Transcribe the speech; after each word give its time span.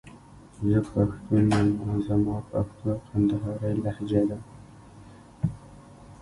زه 0.69 0.77
پښتون 0.91 1.43
يم 1.55 1.69
او 1.85 1.93
زما 2.07 2.37
پښتو 2.49 2.91
کندهارۍ 3.07 3.73
لهجه 3.83 4.21
ده. 4.29 4.37